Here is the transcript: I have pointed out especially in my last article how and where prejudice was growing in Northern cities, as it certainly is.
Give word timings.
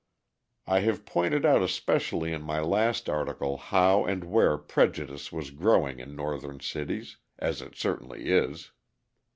I 0.65 0.79
have 0.79 1.05
pointed 1.05 1.45
out 1.45 1.61
especially 1.61 2.33
in 2.33 2.41
my 2.41 2.59
last 2.59 3.07
article 3.07 3.57
how 3.57 4.03
and 4.03 4.23
where 4.23 4.57
prejudice 4.57 5.31
was 5.31 5.51
growing 5.51 5.99
in 5.99 6.15
Northern 6.15 6.59
cities, 6.59 7.17
as 7.37 7.61
it 7.61 7.75
certainly 7.75 8.23
is. 8.25 8.71